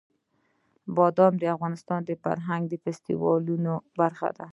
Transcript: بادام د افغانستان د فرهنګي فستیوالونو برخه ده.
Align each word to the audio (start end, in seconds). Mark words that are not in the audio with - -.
بادام 0.95 1.33
د 1.37 1.43
افغانستان 1.55 1.99
د 2.05 2.11
فرهنګي 2.23 2.77
فستیوالونو 2.83 3.73
برخه 3.99 4.29
ده. 4.37 4.47